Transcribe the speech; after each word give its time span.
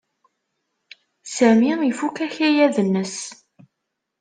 Sami 1.35 1.69
ifuk 1.89 2.17
akayad-nnes. 2.25 3.15